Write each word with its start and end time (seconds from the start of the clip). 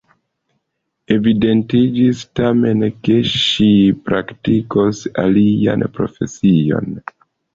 Evidentiĝis, 1.15 2.21
tamen, 2.39 2.81
ke 3.07 3.17
ŝi 3.33 3.67
praktikos 4.09 5.03
alian 5.27 5.85
profesion. 5.99 6.89